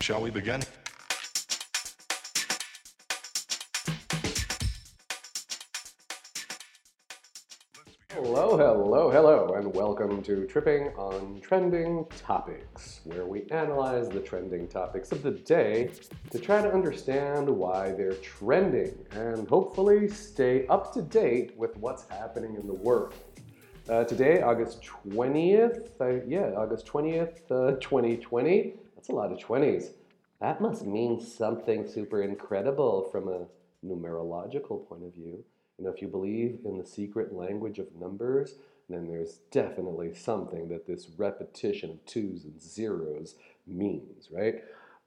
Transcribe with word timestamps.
Shall 0.00 0.22
we 0.22 0.30
begin? 0.30 0.62
Hello, 8.10 8.56
hello, 8.56 9.10
hello, 9.10 9.54
and 9.54 9.74
welcome 9.74 10.22
to 10.22 10.46
Tripping 10.46 10.88
on 10.96 11.40
Trending 11.42 12.06
Topics, 12.16 13.00
where 13.04 13.26
we 13.26 13.46
analyze 13.50 14.08
the 14.08 14.20
trending 14.20 14.66
topics 14.66 15.12
of 15.12 15.22
the 15.22 15.32
day 15.32 15.90
to 16.30 16.38
try 16.38 16.62
to 16.62 16.72
understand 16.72 17.48
why 17.48 17.92
they're 17.92 18.14
trending 18.14 18.96
and 19.10 19.46
hopefully 19.48 20.08
stay 20.08 20.66
up 20.68 20.94
to 20.94 21.02
date 21.02 21.56
with 21.56 21.76
what's 21.76 22.08
happening 22.08 22.54
in 22.54 22.66
the 22.66 22.74
world. 22.74 23.14
Uh, 23.88 24.04
today, 24.04 24.42
August 24.42 24.82
20th, 24.82 25.90
uh, 26.00 26.24
yeah, 26.26 26.52
August 26.56 26.86
20th, 26.86 27.50
uh, 27.50 27.72
2020. 27.80 28.74
That's 29.08 29.14
a 29.14 29.16
lot 29.16 29.32
of 29.32 29.38
20s. 29.38 29.92
That 30.42 30.60
must 30.60 30.84
mean 30.84 31.18
something 31.18 31.86
super 31.88 32.20
incredible 32.20 33.08
from 33.10 33.28
a 33.28 33.46
numerological 33.82 34.86
point 34.86 35.04
of 35.04 35.14
view. 35.14 35.42
You 35.78 35.84
know, 35.84 35.90
if 35.90 36.02
you 36.02 36.08
believe 36.08 36.58
in 36.66 36.76
the 36.76 36.84
secret 36.84 37.32
language 37.32 37.78
of 37.78 37.86
numbers, 37.98 38.56
then 38.90 39.08
there's 39.08 39.38
definitely 39.50 40.12
something 40.12 40.68
that 40.68 40.86
this 40.86 41.08
repetition 41.16 41.90
of 41.92 42.04
twos 42.04 42.44
and 42.44 42.60
zeros 42.60 43.36
means, 43.66 44.28
right? 44.30 44.56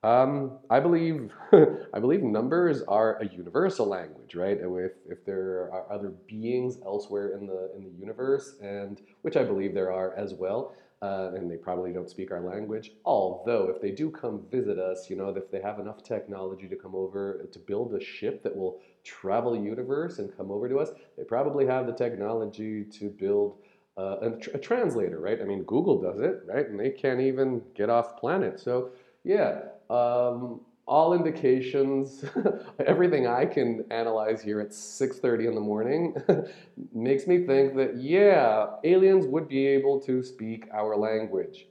Um, 0.03 0.57
I 0.71 0.79
believe 0.79 1.31
I 1.93 1.99
believe 1.99 2.23
numbers 2.23 2.81
are 2.87 3.21
a 3.21 3.27
universal 3.27 3.85
language, 3.85 4.33
right? 4.33 4.57
If, 4.59 4.93
if 5.07 5.23
there 5.25 5.69
are 5.71 5.85
other 5.91 6.09
beings 6.27 6.79
elsewhere 6.83 7.37
in 7.37 7.45
the 7.45 7.71
in 7.75 7.83
the 7.83 7.91
universe, 7.99 8.55
and 8.63 8.99
which 9.21 9.37
I 9.37 9.43
believe 9.43 9.75
there 9.75 9.91
are 9.91 10.15
as 10.15 10.33
well, 10.33 10.73
uh, 11.01 11.31
and 11.35 11.49
they 11.49 11.57
probably 11.57 11.91
don't 11.91 12.09
speak 12.09 12.31
our 12.31 12.41
language. 12.41 12.91
Although, 13.05 13.73
if 13.73 13.81
they 13.81 13.91
do 13.91 14.11
come 14.11 14.43
visit 14.51 14.77
us, 14.77 15.09
you 15.09 15.15
know, 15.15 15.29
if 15.29 15.49
they 15.49 15.61
have 15.61 15.79
enough 15.79 16.03
technology 16.03 16.67
to 16.67 16.75
come 16.75 16.93
over 16.93 17.47
to 17.51 17.59
build 17.59 17.95
a 17.95 18.03
ship 18.03 18.43
that 18.43 18.55
will 18.55 18.79
travel 19.03 19.55
universe 19.55 20.19
and 20.19 20.35
come 20.37 20.51
over 20.51 20.69
to 20.69 20.77
us, 20.77 20.91
they 21.17 21.23
probably 21.23 21.65
have 21.65 21.87
the 21.87 21.93
technology 21.93 22.83
to 22.83 23.09
build 23.09 23.57
uh, 23.97 24.17
a, 24.21 24.29
tr- 24.31 24.51
a, 24.51 24.59
translator, 24.59 25.19
right? 25.19 25.41
I 25.41 25.45
mean, 25.45 25.63
Google 25.63 26.01
does 26.01 26.19
it, 26.19 26.43
right? 26.45 26.67
And 26.69 26.79
they 26.79 26.91
can't 26.91 27.19
even 27.19 27.61
get 27.75 27.89
off 27.89 28.17
planet. 28.17 28.59
So, 28.59 28.91
yeah, 29.23 29.63
um, 29.89 30.61
all 30.91 31.13
indications, 31.13 32.25
everything 32.85 33.25
I 33.25 33.45
can 33.45 33.85
analyze 33.91 34.41
here 34.41 34.59
at 34.59 34.71
6:30 34.71 35.47
in 35.47 35.55
the 35.55 35.61
morning 35.61 36.15
makes 36.93 37.27
me 37.27 37.45
think 37.45 37.75
that 37.77 37.95
yeah, 37.95 38.67
aliens 38.83 39.25
would 39.25 39.47
be 39.47 39.65
able 39.67 40.01
to 40.01 40.21
speak 40.21 40.67
our 40.73 40.97
language. 40.97 41.67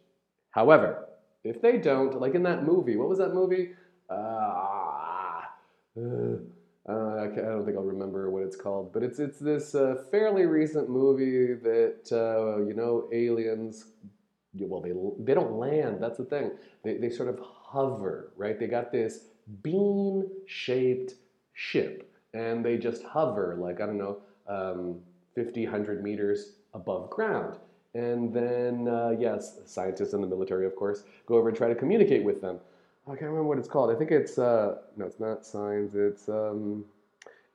However, 0.52 1.06
if 1.44 1.60
they 1.60 1.76
don't, 1.76 2.18
like 2.18 2.34
in 2.34 2.42
that 2.44 2.64
movie, 2.64 2.96
what 2.96 3.10
was 3.10 3.18
that 3.18 3.34
movie? 3.34 3.74
Uh, 4.08 5.42
uh, 6.88 7.20
I 7.22 7.26
don't 7.26 7.64
think 7.66 7.76
I'll 7.76 7.92
remember 7.96 8.30
what 8.30 8.42
it's 8.42 8.56
called, 8.56 8.90
but 8.94 9.02
it's 9.02 9.18
it's 9.18 9.38
this 9.38 9.74
uh, 9.74 10.02
fairly 10.10 10.46
recent 10.46 10.88
movie 10.88 11.52
that 11.68 12.04
uh, 12.10 12.64
you 12.66 12.74
know 12.74 13.06
aliens. 13.12 13.84
Well, 14.54 14.80
they 14.80 14.92
they 15.26 15.34
don't 15.34 15.56
land. 15.58 15.98
That's 16.02 16.16
the 16.16 16.24
thing. 16.24 16.52
They 16.84 16.96
they 16.96 17.10
sort 17.10 17.28
of 17.28 17.38
hover, 17.70 18.32
right? 18.36 18.58
They 18.58 18.66
got 18.66 18.90
this 18.90 19.26
bean-shaped 19.62 21.14
ship, 21.54 22.12
and 22.34 22.64
they 22.64 22.76
just 22.76 23.02
hover 23.02 23.56
like 23.58 23.80
I 23.80 23.86
don't 23.86 23.98
know, 23.98 24.18
um, 24.48 25.00
50, 25.34 25.64
100 25.64 26.02
meters 26.02 26.52
above 26.74 27.10
ground. 27.10 27.58
And 27.94 28.32
then, 28.32 28.86
uh, 28.86 29.16
yes, 29.18 29.58
scientists 29.66 30.12
in 30.12 30.20
the 30.20 30.26
military, 30.26 30.66
of 30.66 30.76
course, 30.76 31.04
go 31.26 31.34
over 31.36 31.48
and 31.48 31.56
try 31.56 31.68
to 31.68 31.74
communicate 31.74 32.22
with 32.22 32.40
them. 32.40 32.58
I 33.06 33.10
can't 33.12 33.22
remember 33.22 33.44
what 33.44 33.58
it's 33.58 33.68
called. 33.68 33.90
I 33.90 33.94
think 33.96 34.10
it's 34.12 34.38
uh, 34.38 34.76
no, 34.96 35.06
it's 35.06 35.18
not 35.18 35.44
signs. 35.44 35.94
It's 35.96 36.28
um, 36.28 36.84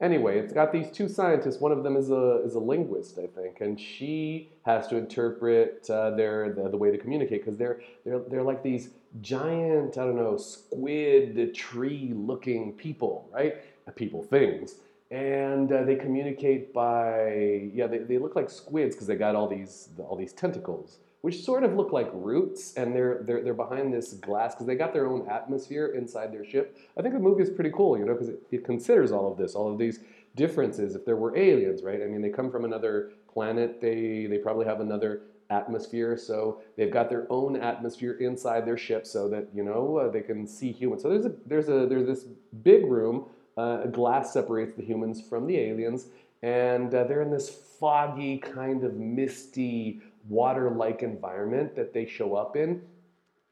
anyway. 0.02 0.40
It's 0.40 0.52
got 0.52 0.74
these 0.74 0.90
two 0.92 1.08
scientists. 1.08 1.62
One 1.62 1.72
of 1.72 1.84
them 1.84 1.96
is 1.96 2.10
a 2.10 2.42
is 2.44 2.56
a 2.56 2.60
linguist, 2.60 3.18
I 3.20 3.28
think, 3.28 3.62
and 3.62 3.80
she 3.80 4.50
has 4.66 4.88
to 4.88 4.98
interpret 4.98 5.90
uh, 5.90 6.12
their 6.12 6.52
the, 6.52 6.70
the 6.70 6.78
way 6.78 6.92
to 6.92 6.98
communicate 6.98 7.46
because 7.46 7.58
they're 7.58 7.80
they're 8.04 8.20
they're 8.20 8.44
like 8.44 8.64
these 8.64 8.90
giant 9.22 9.98
I 9.98 10.06
don't 10.06 10.16
know 10.16 10.38
squid 10.38 11.54
tree 11.54 12.12
looking 12.16 12.74
people, 12.74 13.30
right? 13.34 13.56
People 13.96 14.24
things. 14.24 14.76
And 15.12 15.72
uh, 15.72 15.84
they 15.84 15.96
communicate 15.96 16.74
by 16.74 17.70
yeah 17.74 17.88
they, 17.88 18.00
they 18.00 18.18
look 18.18 18.36
like 18.36 18.50
squids 18.50 18.96
because 18.96 19.08
they 19.08 19.16
got 19.16 19.36
all 19.36 19.48
these 19.48 19.90
all 20.00 20.16
these 20.16 20.34
tentacles 20.34 21.00
which 21.26 21.42
sort 21.42 21.64
of 21.64 21.74
look 21.74 21.92
like 21.92 22.08
roots, 22.14 22.76
and 22.76 22.96
they're 22.96 23.22
they're, 23.24 23.42
they're 23.42 23.56
behind 23.56 23.92
this 23.92 24.14
glass 24.14 24.54
because 24.54 24.68
they 24.68 24.76
got 24.76 24.94
their 24.94 25.08
own 25.08 25.28
atmosphere 25.28 25.88
inside 25.88 26.32
their 26.32 26.46
ship. 26.46 26.78
I 26.96 27.02
think 27.02 27.16
the 27.16 27.20
movie 27.20 27.42
is 27.42 27.50
pretty 27.50 27.72
cool, 27.72 27.98
you 27.98 28.06
know, 28.06 28.14
because 28.14 28.30
it, 28.30 28.44
it 28.52 28.64
considers 28.64 29.12
all 29.12 29.32
of 29.32 29.36
this, 29.36 29.56
all 29.56 29.72
of 29.72 29.80
these 29.80 30.02
differences. 30.36 30.94
If 30.94 31.04
there 31.04 31.16
were 31.16 31.36
aliens, 31.36 31.82
right? 31.82 32.00
I 32.04 32.06
mean, 32.06 32.22
they 32.22 32.30
come 32.30 32.52
from 32.52 32.64
another 32.64 33.14
planet. 33.36 33.80
They 33.80 34.26
they 34.26 34.40
probably 34.40 34.66
have 34.66 34.82
another 34.82 35.22
atmosphere, 35.52 36.18
so 36.18 36.62
they've 36.76 36.92
got 36.92 37.08
their 37.08 37.28
own 37.30 37.56
atmosphere 37.56 38.14
inside 38.14 38.66
their 38.66 38.78
ship, 38.78 39.06
so 39.06 39.30
that 39.30 39.50
you 39.54 39.64
know 39.64 39.98
uh, 39.98 40.10
they 40.10 40.22
can 40.22 40.48
see 40.48 40.72
humans. 40.72 41.04
So 41.04 41.10
there's 41.10 41.28
a 41.28 41.34
there's 41.46 41.70
a 41.70 41.86
there's 41.86 42.08
this 42.08 42.24
big 42.64 42.86
room. 42.86 43.28
Uh, 43.58 43.86
glass 43.86 44.34
separates 44.34 44.76
the 44.76 44.84
humans 44.84 45.22
from 45.30 45.48
the 45.48 45.58
aliens, 45.58 46.08
and 46.42 46.94
uh, 46.94 47.04
they're 47.06 47.22
in 47.22 47.32
this 47.32 47.50
foggy 47.80 48.38
kind 48.38 48.84
of 48.84 48.96
misty 48.96 50.02
water-like 50.28 51.04
environment 51.04 51.76
that 51.76 51.94
they 51.94 52.06
show 52.06 52.36
up 52.36 52.56
in. 52.56 52.82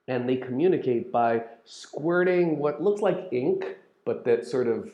And 0.09 0.27
they 0.27 0.35
communicate 0.35 1.11
by 1.11 1.43
squirting 1.63 2.59
what 2.59 2.83
looks 2.83 3.01
like 3.01 3.29
ink, 3.31 3.77
but 4.03 4.25
that 4.25 4.45
sort 4.45 4.67
of 4.67 4.91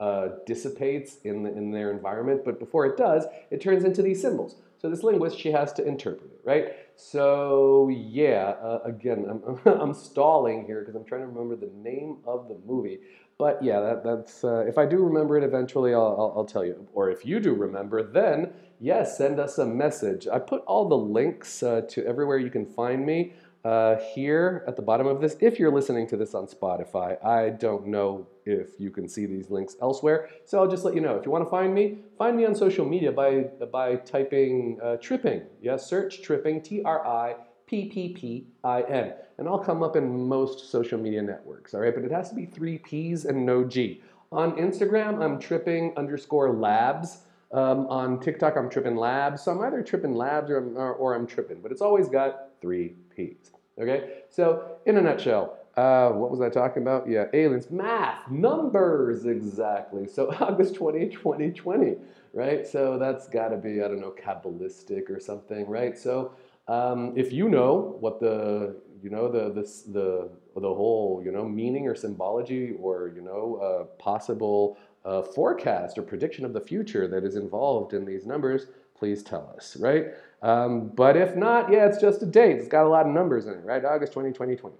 uh, 0.00 0.28
dissipates 0.46 1.18
in, 1.24 1.42
the, 1.42 1.52
in 1.52 1.70
their 1.70 1.90
environment. 1.90 2.42
But 2.44 2.58
before 2.58 2.86
it 2.86 2.96
does, 2.96 3.26
it 3.50 3.60
turns 3.60 3.84
into 3.84 4.02
these 4.02 4.20
symbols. 4.20 4.56
So 4.78 4.88
this 4.88 5.02
linguist, 5.02 5.38
she 5.38 5.52
has 5.52 5.74
to 5.74 5.86
interpret 5.86 6.30
it, 6.32 6.40
right? 6.42 6.72
So 6.96 7.90
yeah, 7.90 8.54
uh, 8.62 8.80
again, 8.84 9.26
I'm, 9.28 9.60
I'm 9.80 9.94
stalling 9.94 10.64
here 10.64 10.80
because 10.80 10.94
I'm 10.94 11.04
trying 11.04 11.20
to 11.20 11.26
remember 11.26 11.54
the 11.54 11.70
name 11.74 12.18
of 12.24 12.48
the 12.48 12.58
movie. 12.66 13.00
But 13.36 13.62
yeah, 13.62 13.80
that, 13.80 14.04
that's 14.04 14.42
uh, 14.42 14.64
if 14.66 14.78
I 14.78 14.86
do 14.86 14.98
remember 14.98 15.36
it 15.36 15.44
eventually, 15.44 15.94
I'll, 15.94 16.16
I'll, 16.18 16.34
I'll, 16.36 16.44
tell 16.44 16.64
you. 16.64 16.86
Or 16.92 17.10
if 17.10 17.24
you 17.24 17.40
do 17.40 17.54
remember, 17.54 18.02
then 18.02 18.52
yes, 18.80 19.16
send 19.16 19.38
us 19.38 19.58
a 19.58 19.66
message. 19.66 20.26
I 20.26 20.38
put 20.38 20.62
all 20.62 20.88
the 20.88 20.96
links 20.96 21.62
uh, 21.62 21.82
to 21.90 22.06
everywhere 22.06 22.38
you 22.38 22.50
can 22.50 22.66
find 22.66 23.04
me 23.04 23.34
uh, 23.64 23.96
here 24.14 24.64
at 24.66 24.76
the 24.76 24.82
bottom 24.82 25.06
of 25.06 25.20
this. 25.20 25.36
If 25.40 25.58
you're 25.58 25.72
listening 25.72 26.06
to 26.08 26.16
this 26.16 26.34
on 26.34 26.46
Spotify, 26.46 27.22
I 27.24 27.50
don't 27.50 27.86
know 27.86 28.26
if 28.46 28.68
you 28.78 28.90
can 28.90 29.08
see 29.08 29.26
these 29.26 29.50
links 29.50 29.76
elsewhere. 29.82 30.28
So 30.44 30.58
I'll 30.58 30.70
just 30.70 30.84
let 30.84 30.94
you 30.94 31.00
know. 31.00 31.16
If 31.16 31.26
you 31.26 31.30
want 31.30 31.44
to 31.44 31.50
find 31.50 31.74
me, 31.74 31.98
find 32.16 32.36
me 32.36 32.46
on 32.46 32.54
social 32.54 32.86
media 32.86 33.12
by 33.12 33.42
by 33.70 33.96
typing 33.96 34.78
uh, 34.82 34.96
tripping. 34.96 35.42
Yes, 35.60 35.86
search 35.86 36.22
tripping 36.22 36.62
T 36.62 36.82
R 36.82 37.06
I 37.06 37.36
P 37.66 37.88
P 37.88 38.08
P 38.14 38.46
I 38.64 38.82
N. 38.82 39.14
And 39.38 39.48
I'll 39.48 39.58
come 39.58 39.82
up 39.82 39.96
in 39.96 40.28
most 40.28 40.70
social 40.70 40.98
media 40.98 41.22
networks, 41.22 41.72
all 41.74 41.80
right? 41.80 41.94
But 41.94 42.04
it 42.04 42.12
has 42.12 42.28
to 42.30 42.34
be 42.34 42.46
three 42.46 42.78
P's 42.78 43.24
and 43.24 43.46
no 43.46 43.64
G. 43.64 44.02
On 44.32 44.52
Instagram, 44.52 45.22
I'm 45.22 45.38
tripping 45.38 45.92
underscore 45.96 46.52
labs. 46.52 47.22
Um, 47.52 47.88
on 47.88 48.20
TikTok, 48.20 48.56
I'm 48.56 48.70
tripping 48.70 48.94
labs. 48.94 49.42
So 49.42 49.50
I'm 49.50 49.60
either 49.60 49.82
tripping 49.82 50.14
labs 50.14 50.50
or 50.50 50.58
I'm, 50.58 50.76
or, 50.76 50.92
or 50.92 51.14
I'm 51.14 51.26
tripping, 51.26 51.60
but 51.60 51.72
it's 51.72 51.80
always 51.80 52.08
got 52.08 52.49
three 52.60 52.94
P's. 53.14 53.50
Okay? 53.80 54.22
So, 54.28 54.76
in 54.86 54.96
a 54.96 55.00
nutshell, 55.00 55.58
uh, 55.76 56.10
what 56.10 56.30
was 56.30 56.40
I 56.40 56.48
talking 56.48 56.82
about? 56.82 57.08
Yeah, 57.08 57.26
aliens, 57.32 57.70
math, 57.70 58.30
numbers, 58.30 59.26
exactly. 59.26 60.06
So, 60.06 60.32
August 60.40 60.74
20, 60.74 61.08
2020, 61.08 61.96
right? 62.32 62.66
So, 62.66 62.98
that's 62.98 63.28
got 63.28 63.48
to 63.48 63.56
be, 63.56 63.82
I 63.82 63.88
don't 63.88 64.00
know, 64.00 64.14
Kabbalistic 64.20 65.10
or 65.10 65.20
something, 65.20 65.66
right? 65.66 65.96
So, 65.98 66.32
um, 66.68 67.14
if 67.16 67.32
you 67.32 67.48
know 67.48 67.96
what 68.00 68.20
the 68.20 68.76
you 69.02 69.10
know 69.10 69.28
the 69.28 69.50
the 69.50 70.30
the 70.54 70.74
whole 70.74 71.22
you 71.24 71.32
know 71.32 71.44
meaning 71.48 71.88
or 71.88 71.96
symbology 71.96 72.74
or 72.78 73.10
you 73.14 73.22
know 73.22 73.88
possible 73.98 74.76
uh, 75.04 75.22
forecast 75.22 75.98
or 75.98 76.02
prediction 76.02 76.44
of 76.44 76.52
the 76.52 76.60
future 76.60 77.08
that 77.08 77.24
is 77.24 77.36
involved 77.36 77.94
in 77.94 78.04
these 78.04 78.26
numbers, 78.26 78.66
please 78.94 79.22
tell 79.22 79.52
us, 79.56 79.76
right? 79.78 80.08
Um, 80.42 80.88
but 80.88 81.16
if 81.16 81.36
not, 81.36 81.70
yeah, 81.70 81.86
it's 81.86 82.00
just 82.00 82.22
a 82.22 82.26
date. 82.26 82.56
It's 82.56 82.68
got 82.68 82.86
a 82.86 82.88
lot 82.88 83.06
of 83.06 83.12
numbers 83.12 83.46
in 83.46 83.54
it, 83.54 83.64
right? 83.64 83.84
August 83.84 84.12
20, 84.12 84.30
2020. 84.30 84.74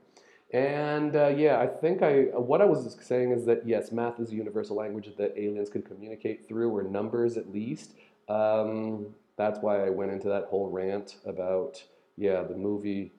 And 0.52 1.14
uh, 1.14 1.28
yeah, 1.28 1.60
I 1.60 1.66
think 1.66 2.02
I 2.02 2.22
what 2.34 2.60
I 2.60 2.64
was 2.64 2.96
saying 3.00 3.30
is 3.30 3.44
that 3.46 3.66
yes, 3.66 3.92
math 3.92 4.18
is 4.18 4.32
a 4.32 4.34
universal 4.34 4.76
language 4.76 5.08
that 5.16 5.32
aliens 5.36 5.70
could 5.70 5.84
communicate 5.86 6.48
through, 6.48 6.74
or 6.74 6.82
numbers 6.82 7.36
at 7.36 7.52
least. 7.52 7.94
Um, 8.28 9.06
that's 9.36 9.60
why 9.60 9.86
I 9.86 9.90
went 9.90 10.10
into 10.12 10.28
that 10.28 10.46
whole 10.46 10.68
rant 10.70 11.16
about, 11.24 11.82
yeah, 12.16 12.42
the 12.42 12.56
movie 12.56 13.12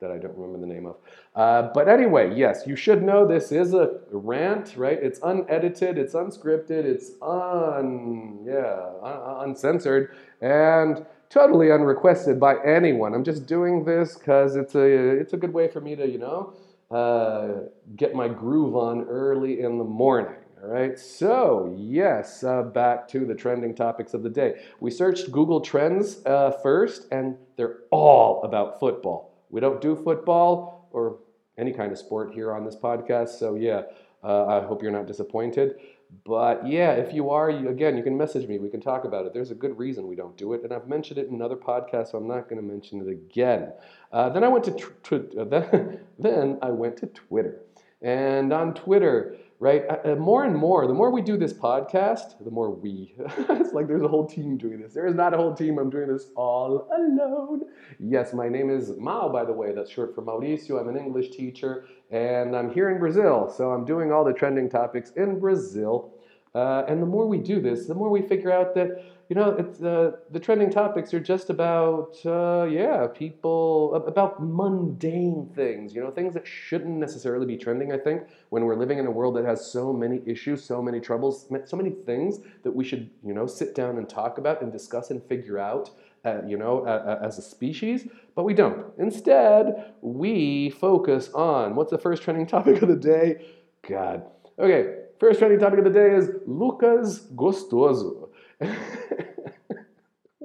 that 0.00 0.10
I 0.10 0.18
don't 0.18 0.36
remember 0.36 0.58
the 0.58 0.72
name 0.72 0.84
of. 0.84 0.96
Uh, 1.34 1.70
but 1.72 1.88
anyway, 1.88 2.34
yes, 2.36 2.64
you 2.66 2.76
should 2.76 3.02
know 3.02 3.26
this 3.26 3.52
is 3.52 3.72
a 3.72 4.00
rant, 4.10 4.76
right? 4.76 4.98
It's 5.00 5.20
unedited, 5.22 5.96
it's 5.96 6.14
unscripted, 6.14 6.84
it's 6.84 7.12
un, 7.22 8.40
yeah, 8.44 8.90
un- 9.00 9.48
uncensored, 9.48 10.14
and 10.40 11.06
totally 11.32 11.70
unrequested 11.70 12.38
by 12.38 12.56
anyone. 12.62 13.14
I'm 13.14 13.24
just 13.24 13.46
doing 13.46 13.84
this 13.84 14.16
because 14.16 14.54
it's 14.54 14.74
a, 14.74 14.84
it's 14.84 15.32
a 15.32 15.38
good 15.38 15.52
way 15.52 15.66
for 15.66 15.80
me 15.80 15.96
to, 15.96 16.06
you 16.06 16.18
know, 16.18 16.52
uh, 16.90 17.68
get 17.96 18.14
my 18.14 18.28
groove 18.28 18.76
on 18.76 19.04
early 19.08 19.60
in 19.60 19.78
the 19.78 19.84
morning. 19.84 20.34
All 20.62 20.68
right, 20.68 20.96
so 20.96 21.74
yes, 21.76 22.44
uh, 22.44 22.62
back 22.62 23.08
to 23.08 23.24
the 23.24 23.34
trending 23.34 23.74
topics 23.74 24.12
of 24.14 24.22
the 24.22 24.28
day. 24.28 24.62
We 24.78 24.90
searched 24.90 25.32
Google 25.32 25.60
Trends 25.60 26.24
uh, 26.26 26.52
first, 26.62 27.08
and 27.10 27.36
they're 27.56 27.78
all 27.90 28.42
about 28.44 28.78
football. 28.78 29.32
We 29.50 29.60
don't 29.60 29.80
do 29.80 29.96
football 29.96 30.88
or 30.92 31.18
any 31.58 31.72
kind 31.72 31.90
of 31.90 31.98
sport 31.98 32.32
here 32.32 32.52
on 32.52 32.64
this 32.64 32.76
podcast, 32.76 33.30
so 33.30 33.56
yeah, 33.56 33.82
uh, 34.22 34.46
I 34.46 34.66
hope 34.66 34.82
you're 34.82 34.92
not 34.92 35.06
disappointed. 35.06 35.76
But 36.24 36.66
yeah, 36.66 36.92
if 36.92 37.14
you 37.14 37.30
are, 37.30 37.50
you, 37.50 37.68
again, 37.68 37.96
you 37.96 38.02
can 38.02 38.16
message 38.16 38.46
me. 38.46 38.58
We 38.58 38.68
can 38.68 38.80
talk 38.80 39.04
about 39.04 39.26
it. 39.26 39.32
There's 39.32 39.50
a 39.50 39.54
good 39.54 39.78
reason 39.78 40.06
we 40.06 40.14
don't 40.14 40.36
do 40.36 40.52
it, 40.52 40.62
and 40.62 40.72
I've 40.72 40.86
mentioned 40.86 41.18
it 41.18 41.28
in 41.28 41.34
another 41.34 41.56
podcast, 41.56 42.10
so 42.10 42.18
I'm 42.18 42.28
not 42.28 42.48
going 42.48 42.60
to 42.60 42.66
mention 42.66 43.00
it 43.00 43.08
again. 43.08 43.72
Uh, 44.12 44.28
then 44.28 44.44
I 44.44 44.48
went 44.48 44.64
to 44.64 44.72
tr- 44.72 44.90
tr- 45.02 45.40
uh, 45.40 45.44
then, 45.44 46.00
then 46.18 46.58
I 46.60 46.70
went 46.70 46.98
to 46.98 47.06
Twitter, 47.06 47.62
and 48.02 48.52
on 48.52 48.74
Twitter, 48.74 49.36
right? 49.62 49.84
Uh, 49.88 50.12
uh, 50.12 50.14
more 50.16 50.42
and 50.44 50.56
more, 50.56 50.88
the 50.88 50.92
more 50.92 51.12
we 51.12 51.22
do 51.22 51.36
this 51.36 51.52
podcast, 51.52 52.44
the 52.44 52.50
more 52.50 52.68
we. 52.68 53.14
it's 53.18 53.72
like 53.72 53.86
there's 53.86 54.02
a 54.02 54.08
whole 54.08 54.26
team 54.26 54.58
doing 54.58 54.80
this. 54.80 54.92
There 54.92 55.06
is 55.06 55.14
not 55.14 55.34
a 55.34 55.36
whole 55.36 55.54
team. 55.54 55.78
I'm 55.78 55.88
doing 55.88 56.08
this 56.08 56.30
all 56.34 56.88
alone. 56.92 57.60
Yes, 58.00 58.34
my 58.34 58.48
name 58.48 58.70
is 58.70 58.90
Mao, 58.98 59.28
by 59.28 59.44
the 59.44 59.52
way. 59.52 59.70
That's 59.72 59.88
short 59.88 60.16
for 60.16 60.22
Mauricio. 60.22 60.80
I'm 60.80 60.88
an 60.88 60.96
English 60.96 61.30
teacher, 61.30 61.86
and 62.10 62.56
I'm 62.56 62.72
here 62.74 62.90
in 62.90 62.98
Brazil. 62.98 63.54
So 63.56 63.70
I'm 63.70 63.84
doing 63.84 64.10
all 64.10 64.24
the 64.24 64.32
trending 64.32 64.68
topics 64.68 65.10
in 65.10 65.38
Brazil. 65.38 66.12
Uh, 66.56 66.82
and 66.88 67.00
the 67.00 67.06
more 67.06 67.28
we 67.28 67.38
do 67.38 67.60
this, 67.60 67.86
the 67.86 67.94
more 67.94 68.10
we 68.10 68.22
figure 68.22 68.50
out 68.50 68.74
that 68.74 69.04
you 69.32 69.36
know, 69.36 69.52
uh, 69.56 70.20
the 70.30 70.38
trending 70.38 70.70
topics 70.70 71.14
are 71.14 71.18
just 71.18 71.48
about, 71.48 72.18
uh, 72.26 72.68
yeah, 72.70 73.06
people, 73.06 73.94
about 73.94 74.42
mundane 74.42 75.50
things, 75.56 75.94
you 75.94 76.02
know, 76.02 76.10
things 76.10 76.34
that 76.34 76.46
shouldn't 76.46 76.98
necessarily 76.98 77.46
be 77.46 77.56
trending, 77.56 77.94
I 77.94 77.96
think, 77.96 78.24
when 78.50 78.66
we're 78.66 78.76
living 78.76 78.98
in 78.98 79.06
a 79.06 79.10
world 79.10 79.34
that 79.36 79.46
has 79.46 79.64
so 79.64 79.90
many 79.90 80.20
issues, 80.26 80.62
so 80.62 80.82
many 80.82 81.00
troubles, 81.00 81.50
so 81.64 81.78
many 81.78 81.92
things 82.04 82.40
that 82.62 82.72
we 82.72 82.84
should, 82.84 83.08
you 83.24 83.32
know, 83.32 83.46
sit 83.46 83.74
down 83.74 83.96
and 83.96 84.06
talk 84.06 84.36
about 84.36 84.60
and 84.60 84.70
discuss 84.70 85.10
and 85.10 85.24
figure 85.24 85.58
out, 85.58 85.88
uh, 86.26 86.42
you 86.46 86.58
know, 86.58 86.84
as 86.84 87.38
a 87.38 87.42
species, 87.42 88.08
but 88.34 88.44
we 88.44 88.52
don't. 88.52 88.84
Instead, 88.98 89.94
we 90.02 90.68
focus 90.68 91.30
on 91.32 91.74
what's 91.74 91.90
the 91.90 91.96
first 91.96 92.22
trending 92.22 92.46
topic 92.46 92.82
of 92.82 92.88
the 92.90 92.96
day? 92.96 93.46
God. 93.88 94.26
Okay, 94.58 95.04
first 95.18 95.38
trending 95.38 95.58
topic 95.58 95.78
of 95.78 95.86
the 95.86 95.90
day 95.90 96.14
is 96.16 96.32
Lucas 96.46 97.20
Gostoso. 97.34 98.21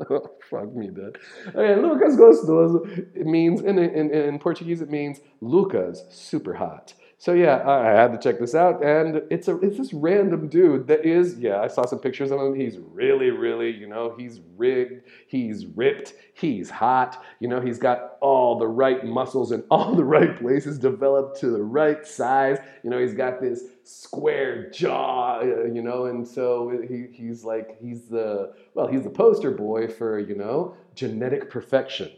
Oh, 0.10 0.30
fuck 0.50 0.74
me, 0.74 0.88
Dad. 0.88 1.18
Okay, 1.50 1.82
Lucas 1.82 2.16
Gostoso. 2.16 2.86
It 3.16 3.26
means, 3.26 3.62
in, 3.62 3.78
in, 3.80 4.14
in 4.14 4.40
Portuguese, 4.40 4.82
it 4.82 4.90
means 4.90 5.20
Lucas, 5.42 6.04
super 6.10 6.54
hot. 6.54 6.94
So 7.20 7.34
yeah, 7.34 7.68
I 7.68 8.00
had 8.00 8.12
to 8.12 8.20
check 8.20 8.40
this 8.40 8.54
out, 8.54 8.84
and 8.84 9.24
it's 9.32 9.48
a 9.48 9.58
it's 9.58 9.80
this 9.80 9.92
random 9.92 10.50
dude 10.50 10.86
that 10.86 11.04
is 11.04 11.40
yeah. 11.40 11.60
I 11.62 11.68
saw 11.68 11.84
some 11.84 11.98
pictures 11.98 12.30
of 12.30 12.40
him. 12.40 12.54
He's 12.54 12.78
really, 12.78 13.32
really, 13.32 13.72
you 13.72 13.88
know, 13.88 14.14
he's 14.16 14.40
rigged, 14.56 15.02
he's 15.26 15.66
ripped, 15.66 16.14
he's 16.36 16.70
hot. 16.70 17.24
You 17.40 17.48
know, 17.48 17.60
he's 17.60 17.80
got 17.80 18.18
all 18.22 18.60
the 18.60 18.68
right 18.68 19.04
muscles 19.04 19.52
in 19.52 19.64
all 19.72 19.96
the 19.96 20.04
right 20.04 20.38
places, 20.38 20.78
developed 20.78 21.40
to 21.40 21.50
the 21.50 21.62
right 21.62 22.06
size. 22.06 22.60
You 22.84 22.92
know, 22.92 23.00
he's 23.00 23.16
got 23.16 23.42
this 23.42 23.64
square 23.84 24.70
jaw. 24.70 25.40
Uh, 25.40 25.66
you 25.66 25.82
know, 25.82 26.06
and 26.06 26.28
so 26.28 26.84
he 26.88 27.08
he's 27.12 27.44
like 27.44 27.82
he's 27.82 28.10
the 28.10 28.54
well, 28.76 28.86
he's 28.86 29.04
the 29.04 29.10
poster 29.10 29.50
boy 29.50 29.88
for 29.88 30.20
you 30.20 30.36
know 30.36 30.78
genetic 30.94 31.50
perfection. 31.50 32.12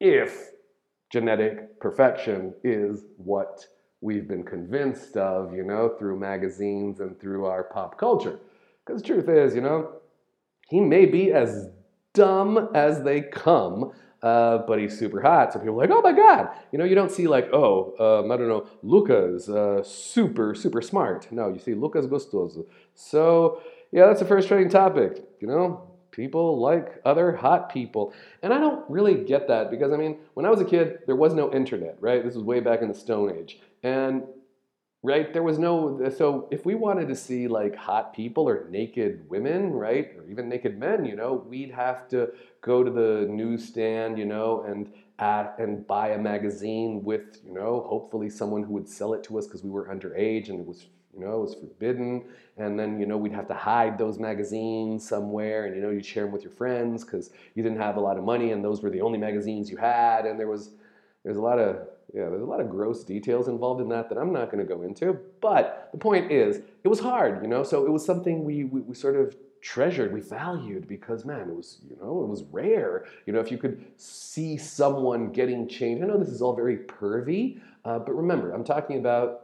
If 0.00 0.50
genetic 1.12 1.78
perfection 1.78 2.52
is 2.64 3.04
what 3.16 3.64
we've 4.04 4.28
been 4.28 4.44
convinced 4.44 5.16
of, 5.16 5.54
you 5.54 5.64
know, 5.64 5.88
through 5.98 6.18
magazines 6.18 7.00
and 7.00 7.18
through 7.18 7.46
our 7.46 7.64
pop 7.64 7.98
culture. 7.98 8.38
Because 8.84 9.00
the 9.00 9.08
truth 9.08 9.30
is, 9.30 9.54
you 9.54 9.62
know, 9.62 9.92
he 10.68 10.78
may 10.78 11.06
be 11.06 11.32
as 11.32 11.68
dumb 12.12 12.68
as 12.74 13.02
they 13.02 13.22
come, 13.22 13.92
uh, 14.22 14.58
but 14.66 14.78
he's 14.78 14.96
super 14.98 15.22
hot. 15.22 15.54
So 15.54 15.58
people 15.58 15.74
are 15.74 15.78
like, 15.78 15.90
oh 15.90 16.02
my 16.02 16.12
God. 16.12 16.50
You 16.70 16.78
know, 16.78 16.84
you 16.84 16.94
don't 16.94 17.10
see 17.10 17.26
like, 17.26 17.48
oh, 17.54 17.94
um, 17.98 18.30
I 18.30 18.36
don't 18.36 18.48
know, 18.48 18.66
Lucas, 18.82 19.48
uh, 19.48 19.82
super, 19.82 20.54
super 20.54 20.82
smart. 20.82 21.26
No, 21.32 21.48
you 21.48 21.58
see 21.58 21.72
Lucas 21.72 22.04
Gostoso. 22.04 22.66
So, 22.94 23.62
yeah, 23.90 24.06
that's 24.06 24.20
the 24.20 24.26
first 24.26 24.48
trending 24.48 24.68
topic. 24.68 25.24
You 25.40 25.48
know, 25.48 25.93
people 26.14 26.60
like 26.60 27.00
other 27.04 27.34
hot 27.34 27.72
people. 27.72 28.12
And 28.42 28.52
I 28.52 28.58
don't 28.58 28.88
really 28.88 29.24
get 29.24 29.48
that 29.48 29.70
because, 29.70 29.92
I 29.92 29.96
mean, 29.96 30.18
when 30.34 30.46
I 30.46 30.50
was 30.50 30.60
a 30.60 30.64
kid, 30.64 31.00
there 31.06 31.16
was 31.16 31.34
no 31.34 31.52
internet, 31.52 31.96
right? 32.00 32.24
This 32.24 32.34
was 32.34 32.44
way 32.44 32.60
back 32.60 32.82
in 32.82 32.88
the 32.88 32.94
Stone 32.94 33.36
Age. 33.36 33.60
And 33.82 34.22
right 35.04 35.34
there 35.34 35.42
was 35.42 35.58
no 35.58 36.00
so 36.16 36.48
if 36.50 36.64
we 36.64 36.74
wanted 36.74 37.06
to 37.06 37.14
see 37.14 37.46
like 37.46 37.76
hot 37.76 38.14
people 38.14 38.48
or 38.48 38.66
naked 38.70 39.28
women 39.28 39.70
right 39.70 40.12
or 40.16 40.26
even 40.30 40.48
naked 40.48 40.78
men 40.78 41.04
you 41.04 41.14
know 41.14 41.44
we'd 41.46 41.70
have 41.70 42.08
to 42.08 42.30
go 42.62 42.82
to 42.82 42.90
the 42.90 43.26
newsstand 43.28 44.18
you 44.18 44.24
know 44.24 44.64
and 44.66 44.90
at 45.18 45.54
and 45.58 45.86
buy 45.86 46.08
a 46.08 46.18
magazine 46.18 47.04
with 47.04 47.38
you 47.44 47.52
know 47.52 47.84
hopefully 47.86 48.30
someone 48.30 48.62
who 48.62 48.72
would 48.72 48.88
sell 48.88 49.12
it 49.12 49.22
to 49.22 49.38
us 49.38 49.46
because 49.46 49.62
we 49.62 49.68
were 49.68 49.86
underage 49.88 50.48
and 50.48 50.60
it 50.60 50.66
was 50.66 50.86
you 51.14 51.24
know 51.24 51.38
it 51.38 51.40
was 51.40 51.54
forbidden 51.54 52.24
and 52.56 52.78
then 52.78 52.98
you 52.98 53.06
know 53.06 53.16
we'd 53.16 53.32
have 53.32 53.48
to 53.48 53.54
hide 53.54 53.96
those 53.98 54.18
magazines 54.18 55.08
somewhere 55.08 55.66
and 55.66 55.76
you 55.76 55.82
know 55.82 55.90
you'd 55.90 56.04
share 56.04 56.24
them 56.24 56.32
with 56.32 56.42
your 56.42 56.52
friends 56.52 57.04
because 57.04 57.30
you 57.54 57.62
didn't 57.62 57.78
have 57.78 57.96
a 57.96 58.00
lot 58.00 58.18
of 58.18 58.24
money 58.24 58.52
and 58.52 58.64
those 58.64 58.82
were 58.82 58.90
the 58.90 59.00
only 59.00 59.18
magazines 59.18 59.70
you 59.70 59.76
had 59.76 60.26
and 60.26 60.38
there 60.38 60.48
was 60.48 60.70
there's 61.24 61.36
a 61.36 61.40
lot 61.40 61.58
of 61.58 61.86
yeah, 62.14 62.28
there's 62.28 62.42
a 62.42 62.46
lot 62.46 62.60
of 62.60 62.70
gross 62.70 63.02
details 63.02 63.48
involved 63.48 63.80
in 63.80 63.88
that 63.88 64.08
that 64.08 64.18
I'm 64.18 64.32
not 64.32 64.50
going 64.50 64.64
to 64.64 64.74
go 64.74 64.82
into. 64.82 65.18
But 65.40 65.88
the 65.90 65.98
point 65.98 66.30
is, 66.30 66.58
it 66.84 66.88
was 66.88 67.00
hard, 67.00 67.42
you 67.42 67.48
know. 67.48 67.64
So 67.64 67.84
it 67.84 67.90
was 67.90 68.04
something 68.04 68.44
we, 68.44 68.64
we, 68.64 68.82
we 68.82 68.94
sort 68.94 69.16
of 69.16 69.36
treasured, 69.60 70.12
we 70.12 70.20
valued 70.20 70.86
because 70.86 71.24
man, 71.24 71.48
it 71.48 71.56
was 71.56 71.78
you 71.88 71.96
know 71.96 72.22
it 72.22 72.28
was 72.28 72.44
rare. 72.52 73.06
You 73.26 73.32
know, 73.32 73.40
if 73.40 73.50
you 73.50 73.58
could 73.58 73.84
see 73.96 74.56
someone 74.56 75.32
getting 75.32 75.66
changed. 75.66 76.04
I 76.04 76.06
know 76.06 76.18
this 76.18 76.28
is 76.28 76.40
all 76.40 76.54
very 76.54 76.76
pervy, 76.76 77.60
uh, 77.84 77.98
but 77.98 78.14
remember, 78.14 78.52
I'm 78.52 78.64
talking 78.64 78.98
about 78.98 79.43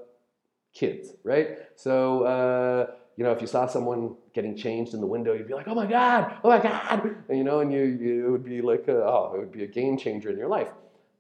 kids, 0.73 1.11
right? 1.25 1.59
So. 1.77 2.23
Uh, 2.25 2.87
you 3.17 3.25
know, 3.25 3.33
if 3.33 3.43
you 3.43 3.47
saw 3.47 3.67
someone 3.67 4.17
getting 4.33 4.57
changed 4.57 4.95
in 4.95 5.01
the 5.03 5.07
window, 5.07 5.35
you'd 5.35 5.47
be 5.47 5.53
like, 5.53 5.69
"Oh 5.69 5.75
my 5.75 5.85
God! 5.85 6.39
Oh 6.43 6.49
my 6.49 6.59
God!" 6.59 7.15
And, 7.29 7.37
you 7.37 7.45
know, 7.45 7.61
and 7.61 7.71
you, 7.71 7.83
you 7.83 8.27
it 8.27 8.31
would 8.31 8.45
be 8.45 8.63
like, 8.63 8.89
a, 8.89 9.05
oh, 9.05 9.33
it 9.35 9.39
would 9.41 9.53
be 9.53 9.63
a 9.63 9.67
game 9.67 9.99
changer 9.99 10.31
in 10.31 10.39
your 10.39 10.49
life. 10.49 10.69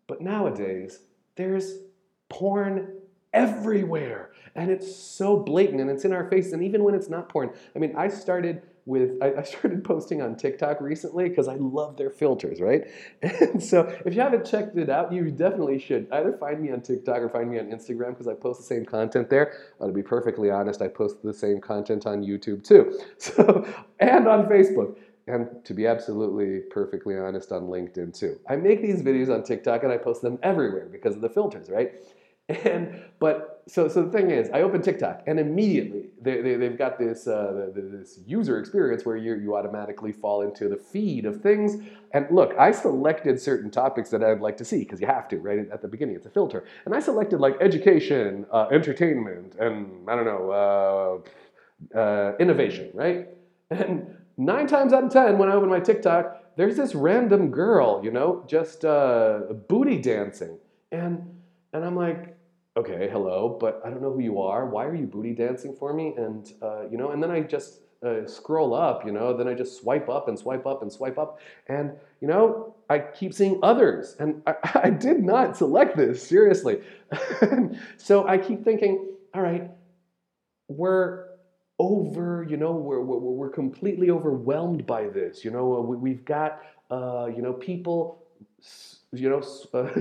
But 0.06 0.22
nowadays, 0.22 1.00
there's 1.36 1.74
porn 2.30 3.00
everywhere. 3.34 4.29
And 4.60 4.70
it's 4.70 4.94
so 4.94 5.38
blatant 5.38 5.80
and 5.80 5.88
it's 5.88 6.04
in 6.04 6.12
our 6.12 6.28
face. 6.28 6.52
And 6.52 6.62
even 6.62 6.84
when 6.84 6.94
it's 6.94 7.08
not 7.08 7.30
porn, 7.30 7.50
I 7.74 7.78
mean, 7.78 7.94
I 7.96 8.08
started 8.08 8.60
with, 8.84 9.16
I, 9.22 9.42
started 9.42 9.82
posting 9.92 10.20
on 10.20 10.36
TikTok 10.36 10.82
recently 10.82 11.30
because 11.30 11.48
I 11.48 11.54
love 11.54 11.96
their 11.96 12.10
filters, 12.10 12.60
right? 12.60 12.84
And 13.22 13.62
so 13.62 13.82
if 14.04 14.14
you 14.14 14.20
haven't 14.20 14.44
checked 14.44 14.76
it 14.76 14.90
out, 14.90 15.14
you 15.14 15.30
definitely 15.30 15.78
should 15.78 16.08
either 16.12 16.36
find 16.38 16.60
me 16.60 16.72
on 16.72 16.82
TikTok 16.82 17.16
or 17.16 17.30
find 17.30 17.50
me 17.50 17.58
on 17.58 17.68
Instagram 17.68 18.10
because 18.10 18.28
I 18.28 18.34
post 18.34 18.60
the 18.60 18.66
same 18.66 18.84
content 18.84 19.30
there. 19.30 19.54
To 19.80 19.90
be 19.92 20.02
perfectly 20.02 20.50
honest, 20.50 20.82
I 20.82 20.88
post 20.88 21.22
the 21.22 21.32
same 21.32 21.58
content 21.58 22.04
on 22.04 22.22
YouTube 22.22 22.62
too. 22.62 23.00
So, 23.18 23.66
and 23.98 24.28
on 24.28 24.46
Facebook 24.46 24.96
and 25.26 25.64
to 25.64 25.74
be 25.74 25.86
absolutely 25.86 26.60
perfectly 26.70 27.18
honest 27.18 27.52
on 27.52 27.64
linkedin 27.64 28.16
too 28.18 28.38
i 28.48 28.56
make 28.56 28.80
these 28.80 29.02
videos 29.02 29.32
on 29.32 29.42
tiktok 29.42 29.82
and 29.82 29.92
i 29.92 29.96
post 29.96 30.22
them 30.22 30.38
everywhere 30.42 30.88
because 30.90 31.14
of 31.14 31.20
the 31.20 31.28
filters 31.28 31.68
right 31.68 31.92
and 32.64 33.02
but 33.18 33.62
so 33.68 33.88
so 33.88 34.02
the 34.02 34.10
thing 34.10 34.30
is 34.30 34.48
i 34.50 34.62
open 34.62 34.82
tiktok 34.82 35.22
and 35.26 35.38
immediately 35.38 36.06
they, 36.20 36.40
they, 36.42 36.64
have 36.64 36.76
got 36.76 36.98
this 36.98 37.26
uh, 37.26 37.70
this 37.74 38.20
user 38.26 38.58
experience 38.58 39.04
where 39.04 39.16
you, 39.16 39.34
you 39.36 39.56
automatically 39.56 40.12
fall 40.12 40.42
into 40.42 40.68
the 40.68 40.76
feed 40.76 41.24
of 41.24 41.40
things. 41.40 41.76
And 42.12 42.26
look 42.30 42.54
i 42.58 42.70
selected 42.70 43.40
certain 43.40 43.70
topics 43.70 44.10
that 44.10 44.22
i'd 44.22 44.40
like 44.40 44.56
to 44.58 44.64
see 44.64 44.80
because 44.80 45.00
you 45.00 45.06
have 45.06 45.28
to 45.28 45.38
right 45.38 45.58
at 45.72 45.82
the 45.82 45.88
beginning 45.88 46.16
it's 46.16 46.26
a 46.26 46.30
filter. 46.30 46.64
And 46.84 46.94
i 46.94 47.00
selected 47.00 47.40
like 47.40 47.56
education 47.60 48.46
uh, 48.52 48.66
entertainment 48.70 49.54
and 49.58 50.08
i 50.08 50.14
don't 50.16 50.26
know 50.26 51.22
uh, 51.94 51.98
uh 51.98 52.36
innovation 52.38 52.90
right? 52.94 53.28
And 53.70 54.16
nine 54.36 54.66
times 54.66 54.92
out 54.92 55.04
of 55.04 55.10
ten, 55.12 55.38
when 55.38 55.48
I 55.48 55.54
open 55.54 55.68
my 55.68 55.80
TikTok, 55.80 56.56
there's 56.56 56.76
this 56.76 56.94
random 56.94 57.50
girl, 57.50 58.00
you 58.04 58.10
know, 58.10 58.44
just 58.46 58.84
uh, 58.84 59.40
booty 59.68 59.98
dancing, 59.98 60.58
and 60.90 61.40
and 61.72 61.84
I'm 61.84 61.96
like, 61.96 62.36
okay, 62.76 63.08
hello, 63.10 63.56
but 63.60 63.80
I 63.84 63.90
don't 63.90 64.02
know 64.02 64.12
who 64.12 64.20
you 64.20 64.40
are. 64.40 64.66
Why 64.66 64.84
are 64.86 64.94
you 64.94 65.06
booty 65.06 65.34
dancing 65.34 65.74
for 65.74 65.92
me? 65.92 66.14
And 66.16 66.52
uh, 66.62 66.88
you 66.88 66.96
know, 66.96 67.10
and 67.10 67.22
then 67.22 67.30
I 67.30 67.40
just 67.40 67.80
uh, 68.04 68.26
scroll 68.26 68.74
up, 68.74 69.04
you 69.04 69.12
know, 69.12 69.36
then 69.36 69.48
I 69.48 69.54
just 69.54 69.80
swipe 69.80 70.08
up 70.08 70.28
and 70.28 70.38
swipe 70.38 70.66
up 70.66 70.82
and 70.82 70.92
swipe 70.92 71.18
up, 71.18 71.40
and 71.68 71.92
you 72.20 72.28
know, 72.28 72.74
I 72.88 72.98
keep 72.98 73.34
seeing 73.34 73.58
others, 73.62 74.16
and 74.18 74.42
I, 74.46 74.54
I 74.84 74.90
did 74.90 75.22
not 75.22 75.56
select 75.56 75.96
this 75.96 76.22
seriously. 76.22 76.80
so 77.96 78.26
I 78.26 78.38
keep 78.38 78.64
thinking, 78.64 79.06
all 79.34 79.42
right, 79.42 79.70
we're 80.68 81.26
over, 81.78 82.46
you 82.48 82.58
know, 82.58 82.72
we're, 82.72 83.00
we're, 83.00 83.18
we're 83.18 83.50
completely 83.50 84.10
overwhelmed 84.10 84.86
by 84.86 85.08
this. 85.08 85.44
You 85.44 85.50
know, 85.50 85.80
we, 85.80 86.10
have 86.10 86.24
got, 86.26 86.60
uh, 86.90 87.26
you 87.34 87.40
know, 87.40 87.54
people, 87.54 88.22
you 89.12 89.30
know, 89.30 89.42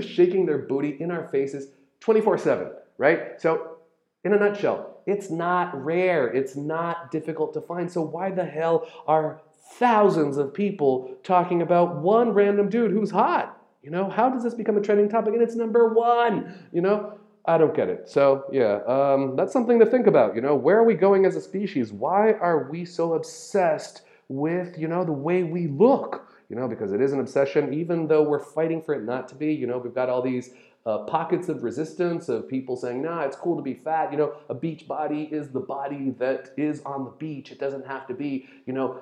shaking 0.00 0.44
their 0.44 0.58
booty 0.58 0.98
in 1.00 1.10
our 1.10 1.26
faces 1.28 1.68
24 2.00 2.38
7, 2.38 2.70
right? 2.98 3.40
So, 3.40 3.76
in 4.24 4.34
a 4.34 4.38
nutshell, 4.38 5.02
it's 5.06 5.30
not 5.30 5.82
rare, 5.84 6.28
it's 6.28 6.56
not 6.56 7.10
difficult 7.10 7.54
to 7.54 7.60
find. 7.60 7.90
So, 7.90 8.02
why 8.02 8.30
the 8.30 8.44
hell 8.44 8.88
are 9.06 9.40
thousands 9.78 10.36
of 10.36 10.52
people 10.52 11.16
talking 11.22 11.62
about 11.62 11.96
one 11.96 12.30
random 12.30 12.68
dude 12.68 12.90
who's 12.90 13.10
hot? 13.10 13.56
You 13.82 13.90
know, 13.90 14.10
how 14.10 14.28
does 14.28 14.42
this 14.42 14.54
become 14.54 14.76
a 14.76 14.80
trending 14.80 15.08
topic? 15.08 15.32
And 15.32 15.42
it's 15.42 15.54
number 15.54 15.88
one, 15.94 16.68
you 16.72 16.82
know? 16.82 17.14
I 17.46 17.56
don't 17.56 17.74
get 17.74 17.88
it. 17.88 18.08
So, 18.08 18.44
yeah, 18.52 18.80
um, 18.86 19.34
that's 19.34 19.52
something 19.52 19.78
to 19.78 19.86
think 19.86 20.06
about. 20.06 20.34
You 20.34 20.42
know, 20.42 20.54
where 20.54 20.78
are 20.78 20.84
we 20.84 20.94
going 20.94 21.24
as 21.24 21.36
a 21.36 21.40
species? 21.40 21.92
Why 21.92 22.32
are 22.32 22.70
we 22.70 22.84
so 22.84 23.14
obsessed 23.14 24.02
with, 24.28 24.78
you 24.78 24.88
know, 24.88 25.04
the 25.04 25.12
way 25.12 25.42
we 25.42 25.66
look? 25.66 26.28
You 26.50 26.56
know, 26.56 26.68
because 26.68 26.92
it 26.92 27.00
is 27.00 27.12
an 27.12 27.20
obsession, 27.20 27.72
even 27.72 28.08
though 28.08 28.22
we're 28.22 28.40
fighting 28.44 28.82
for 28.82 28.94
it 28.94 29.04
not 29.04 29.28
to 29.28 29.34
be. 29.34 29.54
You 29.54 29.66
know, 29.66 29.78
we've 29.78 29.94
got 29.94 30.08
all 30.08 30.20
these 30.20 30.50
uh, 30.86 30.98
pockets 30.98 31.48
of 31.48 31.62
resistance 31.62 32.28
of 32.28 32.48
people 32.48 32.76
saying, 32.76 33.02
nah, 33.02 33.22
it's 33.22 33.36
cool 33.36 33.56
to 33.56 33.62
be 33.62 33.74
fat. 33.74 34.10
You 34.12 34.18
know, 34.18 34.34
a 34.48 34.54
beach 34.54 34.88
body 34.88 35.24
is 35.30 35.50
the 35.50 35.60
body 35.60 36.10
that 36.18 36.52
is 36.56 36.82
on 36.82 37.04
the 37.04 37.10
beach. 37.10 37.52
It 37.52 37.58
doesn't 37.58 37.86
have 37.86 38.06
to 38.06 38.14
be, 38.14 38.48
you 38.66 38.72
know, 38.72 39.00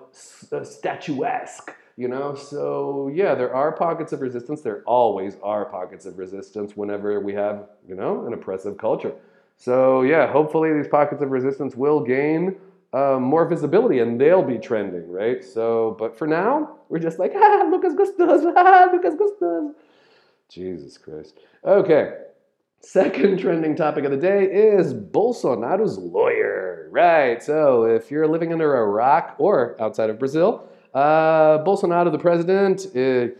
uh, 0.53 0.65
statuesque 0.65 1.73
you 1.99 2.07
know? 2.07 2.35
So 2.35 3.11
yeah 3.13 3.35
there 3.35 3.53
are 3.55 3.73
pockets 3.73 4.13
of 4.13 4.23
resistance. 4.23 4.63
There 4.63 4.83
always 4.87 5.37
are 5.43 5.67
pockets 5.67 6.07
of 6.07 6.17
resistance 6.17 6.77
whenever 6.77 7.21
we 7.21 7.35
have 7.35 7.69
you 7.87 7.97
know 7.97 8.27
an 8.27 8.33
oppressive 8.33 8.79
culture. 8.79 9.13
So 9.57 10.03
yeah 10.03 10.31
hopefully 10.33 10.73
these 10.73 10.89
pockets 10.89 11.21
of 11.21 11.31
resistance 11.31 11.75
will 11.75 12.01
gain 12.01 12.57
uh, 12.95 13.19
more 13.21 13.45
visibility 13.45 13.99
and 13.99 14.19
they'll 14.19 14.45
be 14.45 14.59
trending 14.59 15.11
right? 15.11 15.45
So 15.45 15.97
but 15.99 16.17
for 16.17 16.27
now 16.27 16.77
we're 16.89 17.01
just 17.01 17.19
like 17.19 17.33
ah 17.37 17.69
lucas 17.71 17.95
gustos 17.95 18.51
ah 18.57 18.89
lucas 18.93 19.15
gustos 19.15 19.75
jesus 20.49 20.99
christ 20.99 21.39
okay 21.65 22.15
Second 22.81 23.41
trending 23.41 23.75
topic 23.75 24.05
of 24.05 24.13
the 24.13 24.17
day 24.17 24.45
is 24.45 24.95
Bolsonaro's 24.95 25.99
lawyer. 25.99 26.89
Right, 26.91 27.43
so 27.43 27.83
if 27.83 28.11
you're 28.11 28.29
living 28.29 28.53
under 28.53 28.77
a 28.77 28.87
rock 28.87 29.35
or 29.39 29.77
outside 29.81 30.11
of 30.11 30.19
Brazil, 30.19 30.69
uh, 30.95 31.59
Bolsonaro, 31.59 32.11
the 32.11 32.19
president, 32.19 32.87
uh, 32.97 33.35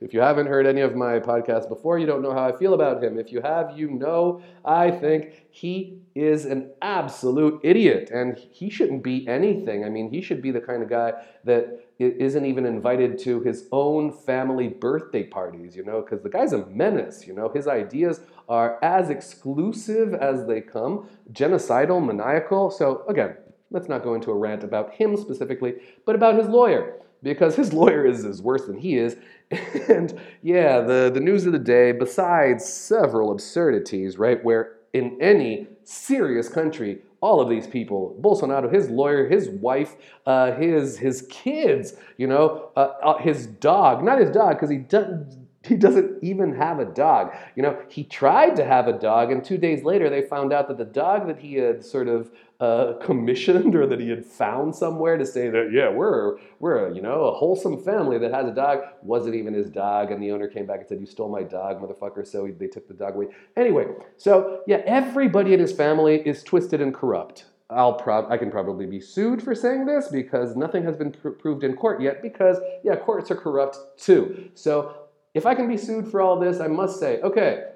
if 0.00 0.14
you 0.14 0.20
haven't 0.20 0.46
heard 0.46 0.66
any 0.66 0.80
of 0.80 0.94
my 0.94 1.18
podcasts 1.18 1.68
before, 1.68 1.98
you 1.98 2.06
don't 2.06 2.22
know 2.22 2.32
how 2.32 2.48
I 2.48 2.56
feel 2.56 2.74
about 2.74 3.02
him. 3.02 3.18
If 3.18 3.32
you 3.32 3.40
have, 3.40 3.76
you 3.76 3.90
know 3.90 4.42
I 4.64 4.90
think 4.90 5.46
he 5.50 5.98
is 6.14 6.44
an 6.44 6.70
absolute 6.82 7.60
idiot 7.62 8.10
and 8.12 8.36
he 8.36 8.70
shouldn't 8.70 9.02
be 9.02 9.26
anything. 9.28 9.84
I 9.84 9.88
mean, 9.88 10.10
he 10.10 10.20
should 10.20 10.42
be 10.42 10.50
the 10.50 10.60
kind 10.60 10.82
of 10.82 10.88
guy 10.88 11.12
that 11.44 11.80
isn't 11.98 12.44
even 12.44 12.64
invited 12.64 13.18
to 13.20 13.40
his 13.40 13.66
own 13.72 14.12
family 14.12 14.68
birthday 14.68 15.24
parties, 15.24 15.74
you 15.74 15.84
know, 15.84 16.00
because 16.00 16.22
the 16.22 16.28
guy's 16.28 16.52
a 16.52 16.64
menace, 16.66 17.26
you 17.26 17.34
know. 17.34 17.48
His 17.48 17.66
ideas 17.66 18.20
are 18.48 18.78
as 18.82 19.10
exclusive 19.10 20.14
as 20.14 20.46
they 20.46 20.60
come, 20.60 21.08
genocidal, 21.32 22.04
maniacal. 22.04 22.70
So, 22.70 23.04
again, 23.08 23.36
let's 23.70 23.88
not 23.88 24.04
go 24.04 24.14
into 24.14 24.30
a 24.30 24.36
rant 24.36 24.64
about 24.64 24.92
him 24.94 25.16
specifically, 25.16 25.74
but 26.06 26.14
about 26.14 26.36
his 26.36 26.48
lawyer, 26.48 26.94
because 27.22 27.56
his 27.56 27.72
lawyer 27.72 28.06
is, 28.06 28.24
is 28.24 28.42
worse 28.42 28.66
than 28.66 28.76
he 28.76 28.96
is. 28.96 29.16
and 29.88 30.18
yeah, 30.42 30.80
the, 30.80 31.10
the 31.12 31.20
news 31.20 31.46
of 31.46 31.52
the 31.52 31.58
day, 31.58 31.92
besides 31.92 32.64
several 32.64 33.32
absurdities, 33.32 34.18
right, 34.18 34.42
where 34.44 34.76
in 34.92 35.18
any 35.20 35.66
serious 35.84 36.48
country, 36.48 36.98
all 37.20 37.40
of 37.40 37.48
these 37.48 37.66
people, 37.66 38.16
Bolsonaro, 38.20 38.72
his 38.72 38.88
lawyer, 38.90 39.28
his 39.28 39.48
wife, 39.48 39.96
uh, 40.26 40.52
his 40.52 40.98
his 40.98 41.26
kids, 41.30 41.94
you 42.16 42.26
know, 42.26 42.70
uh, 42.76 42.92
uh, 43.02 43.18
his 43.18 43.46
dog, 43.46 44.04
not 44.04 44.20
his 44.20 44.30
dog, 44.30 44.54
because 44.54 44.70
he 44.70 44.76
doesn't 44.76 45.48
he 45.64 45.74
doesn't 45.74 46.22
even 46.22 46.54
have 46.54 46.78
a 46.78 46.84
dog. 46.84 47.34
You 47.56 47.62
know, 47.62 47.78
he 47.88 48.04
tried 48.04 48.54
to 48.56 48.64
have 48.64 48.86
a 48.86 48.92
dog, 48.92 49.32
and 49.32 49.44
two 49.44 49.58
days 49.58 49.82
later 49.82 50.08
they 50.08 50.22
found 50.22 50.52
out 50.52 50.68
that 50.68 50.78
the 50.78 50.84
dog 50.84 51.26
that 51.26 51.38
he 51.38 51.54
had 51.54 51.84
sort 51.84 52.08
of 52.08 52.30
uh, 52.60 52.94
commissioned 52.94 53.76
or 53.76 53.86
that 53.86 54.00
he 54.00 54.08
had 54.10 54.24
found 54.24 54.74
somewhere 54.74 55.16
to 55.16 55.24
say 55.24 55.48
that 55.48 55.70
yeah 55.72 55.88
we're 55.88 56.38
we're 56.58 56.92
you 56.92 57.00
know 57.00 57.24
a 57.26 57.32
wholesome 57.32 57.80
family 57.80 58.18
that 58.18 58.32
has 58.32 58.48
a 58.48 58.54
dog 58.54 58.80
wasn't 59.02 59.34
even 59.34 59.54
his 59.54 59.70
dog, 59.70 60.10
and 60.10 60.22
the 60.22 60.32
owner 60.32 60.48
came 60.48 60.66
back 60.66 60.80
and 60.80 60.88
said 60.88 61.00
you 61.00 61.06
stole 61.06 61.30
my 61.30 61.42
dog, 61.42 61.80
motherfucker. 61.80 62.26
So 62.26 62.44
he, 62.44 62.52
they 62.52 62.66
took 62.66 62.88
the 62.88 62.94
dog 62.94 63.14
away. 63.14 63.28
Anyway, 63.56 63.86
so 64.16 64.62
yeah, 64.66 64.82
everybody 64.86 65.54
in 65.54 65.60
his 65.60 65.72
family 65.72 66.16
is 66.26 66.42
twisted 66.42 66.80
and 66.80 66.92
corrupt. 66.92 67.46
I'll 67.70 67.94
prob- 67.94 68.30
I 68.30 68.38
can 68.38 68.50
probably 68.50 68.86
be 68.86 69.00
sued 69.00 69.42
for 69.42 69.54
saying 69.54 69.84
this 69.86 70.08
because 70.08 70.56
nothing 70.56 70.82
has 70.84 70.96
been 70.96 71.12
pr- 71.12 71.30
proved 71.30 71.64
in 71.64 71.76
court 71.76 72.00
yet 72.00 72.22
because 72.22 72.58
yeah 72.82 72.96
courts 72.96 73.30
are 73.30 73.36
corrupt 73.36 73.78
too. 73.98 74.50
So 74.54 75.08
if 75.34 75.46
I 75.46 75.54
can 75.54 75.68
be 75.68 75.76
sued 75.76 76.10
for 76.10 76.20
all 76.20 76.40
this, 76.40 76.58
I 76.58 76.66
must 76.66 76.98
say, 76.98 77.20
okay, 77.20 77.66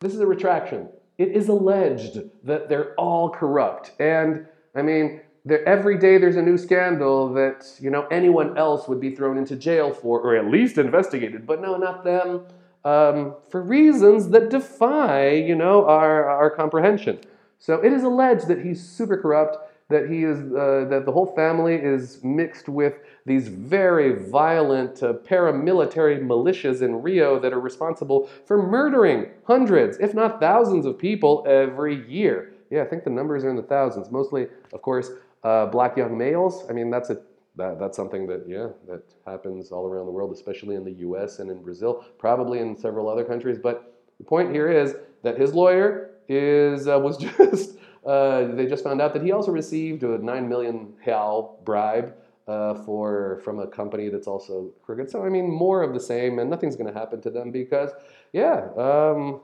this 0.00 0.12
is 0.14 0.20
a 0.20 0.26
retraction. 0.26 0.88
It 1.20 1.32
is 1.32 1.48
alleged 1.48 2.18
that 2.44 2.70
they're 2.70 2.94
all 2.94 3.28
corrupt. 3.28 3.92
And 4.00 4.46
I 4.74 4.80
mean, 4.80 5.20
every 5.66 5.98
day 5.98 6.16
there's 6.16 6.36
a 6.36 6.40
new 6.40 6.56
scandal 6.56 7.30
that 7.34 7.76
you 7.78 7.90
know 7.90 8.06
anyone 8.06 8.56
else 8.56 8.88
would 8.88 9.02
be 9.02 9.14
thrown 9.14 9.36
into 9.36 9.54
jail 9.54 9.92
for, 9.92 10.18
or 10.18 10.34
at 10.34 10.46
least 10.46 10.78
investigated. 10.78 11.46
But 11.46 11.60
no, 11.60 11.76
not 11.76 12.04
them, 12.04 12.46
um, 12.86 13.34
for 13.50 13.60
reasons 13.60 14.30
that 14.30 14.48
defy 14.48 15.32
you 15.32 15.54
know 15.54 15.84
our, 15.84 16.26
our 16.26 16.48
comprehension. 16.48 17.20
So 17.58 17.74
it 17.74 17.92
is 17.92 18.02
alleged 18.02 18.48
that 18.48 18.64
he's 18.64 18.82
super 18.82 19.18
corrupt 19.18 19.58
that 19.90 20.08
he 20.08 20.24
is 20.24 20.38
uh, 20.38 20.86
that 20.88 21.02
the 21.04 21.12
whole 21.12 21.34
family 21.34 21.74
is 21.74 22.22
mixed 22.24 22.68
with 22.68 22.94
these 23.26 23.48
very 23.48 24.12
violent 24.30 25.02
uh, 25.02 25.12
paramilitary 25.12 26.20
militias 26.20 26.82
in 26.82 27.02
Rio 27.02 27.38
that 27.38 27.52
are 27.52 27.60
responsible 27.60 28.28
for 28.46 28.62
murdering 28.62 29.26
hundreds, 29.44 29.98
if 29.98 30.14
not 30.14 30.40
thousands, 30.40 30.86
of 30.86 30.98
people 30.98 31.44
every 31.46 32.08
year. 32.08 32.54
Yeah, 32.70 32.82
I 32.82 32.86
think 32.86 33.04
the 33.04 33.10
numbers 33.10 33.44
are 33.44 33.50
in 33.50 33.56
the 33.56 33.62
thousands. 33.62 34.10
Mostly, 34.10 34.46
of 34.72 34.80
course, 34.82 35.10
uh, 35.42 35.66
black 35.66 35.96
young 35.96 36.16
males. 36.16 36.64
I 36.70 36.72
mean, 36.72 36.90
that's 36.90 37.10
a 37.10 37.18
that, 37.56 37.78
that's 37.78 37.96
something 37.96 38.26
that 38.28 38.44
yeah 38.48 38.68
that 38.88 39.02
happens 39.26 39.72
all 39.72 39.86
around 39.86 40.06
the 40.06 40.12
world, 40.12 40.32
especially 40.32 40.76
in 40.76 40.84
the 40.84 40.92
U.S. 40.92 41.40
and 41.40 41.50
in 41.50 41.62
Brazil, 41.62 42.04
probably 42.18 42.60
in 42.60 42.76
several 42.76 43.08
other 43.08 43.24
countries. 43.24 43.58
But 43.60 43.92
the 44.18 44.24
point 44.24 44.52
here 44.52 44.70
is 44.70 44.94
that 45.22 45.38
his 45.38 45.52
lawyer 45.52 46.12
is 46.28 46.86
uh, 46.86 46.98
was 46.98 47.16
just 47.38 47.78
uh, 48.04 48.46
they 48.54 48.66
just 48.66 48.84
found 48.84 49.00
out 49.00 49.12
that 49.12 49.22
he 49.22 49.32
also 49.32 49.50
received 49.50 50.02
a 50.02 50.18
9 50.18 50.48
million 50.48 50.94
real 51.06 51.58
bribe 51.64 52.14
uh, 52.48 52.74
for 52.84 53.40
from 53.44 53.60
a 53.60 53.66
company 53.66 54.08
that's 54.08 54.26
also 54.26 54.70
crooked. 54.82 55.10
So 55.10 55.24
I 55.24 55.28
mean, 55.28 55.50
more 55.50 55.82
of 55.82 55.94
the 55.94 56.00
same, 56.00 56.38
and 56.38 56.50
nothing's 56.50 56.76
going 56.76 56.92
to 56.92 56.98
happen 56.98 57.20
to 57.22 57.30
them 57.30 57.50
because, 57.50 57.90
yeah, 58.32 58.68
um, 58.76 59.40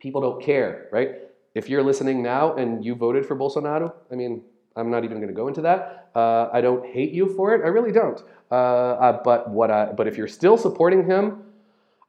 people 0.00 0.20
don't 0.20 0.42
care, 0.42 0.88
right? 0.92 1.16
If 1.54 1.68
you're 1.68 1.82
listening 1.82 2.22
now 2.22 2.54
and 2.54 2.84
you 2.84 2.94
voted 2.94 3.26
for 3.26 3.36
Bolsonaro, 3.36 3.92
I 4.12 4.14
mean, 4.14 4.42
I'm 4.76 4.90
not 4.90 5.04
even 5.04 5.18
going 5.18 5.28
to 5.28 5.34
go 5.34 5.48
into 5.48 5.60
that. 5.62 6.10
Uh, 6.14 6.48
I 6.52 6.60
don't 6.60 6.86
hate 6.86 7.12
you 7.12 7.34
for 7.34 7.54
it. 7.54 7.62
I 7.64 7.68
really 7.68 7.92
don't. 7.92 8.22
Uh, 8.50 8.54
uh, 8.54 9.22
but 9.24 9.50
what 9.50 9.70
I, 9.70 9.86
but 9.92 10.06
if 10.06 10.16
you're 10.16 10.28
still 10.28 10.56
supporting 10.56 11.04
him, 11.04 11.42